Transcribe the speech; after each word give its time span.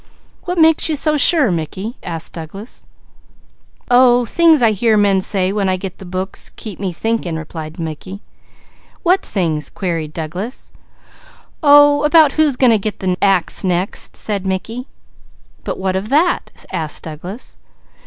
"What 0.45 0.57
makes 0.57 0.89
you 0.89 0.95
so 0.95 1.15
sure, 1.15 1.51
Mickey?" 1.51 1.95
said 2.03 2.31
Douglas. 2.31 2.87
"Oh 3.91 4.25
things 4.25 4.63
I 4.63 4.71
hear 4.71 4.97
men 4.97 5.21
say 5.21 5.53
when 5.53 5.69
I 5.69 5.77
get 5.77 5.99
the 5.99 6.05
books 6.07 6.49
keep 6.55 6.79
me 6.79 6.91
thinking," 6.91 7.35
replied 7.35 7.77
Mickey. 7.77 8.19
"What 9.03 9.21
things?" 9.23 9.69
queried 9.69 10.11
Douglas. 10.11 10.71
"Oh 11.61 12.01
about 12.03 12.31
who's 12.31 12.55
going 12.55 12.71
to 12.71 12.79
get 12.79 12.97
the 12.99 13.15
axe 13.21 13.63
next!" 13.63 14.15
said 14.17 14.43
Mickey. 14.47 14.87
"But 15.63 15.77
what 15.77 15.95
of 15.95 16.09
that?" 16.09 16.65
asked 16.71 17.03
Douglas. 17.03 17.59